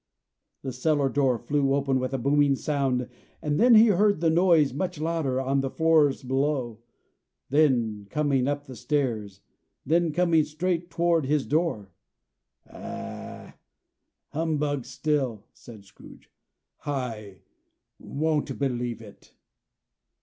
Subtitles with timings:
[0.63, 3.07] The cellar door flew open with a booming sound,
[3.39, 6.79] and then he heard the noise much louder, on the floors below;
[7.51, 9.41] then coming up the stairs;
[9.85, 11.91] then coming straight toward his door.
[12.65, 13.53] "It's
[14.29, 16.31] humbug still!" said Scrooge.
[16.83, 17.41] "I
[17.99, 19.35] won't believe it."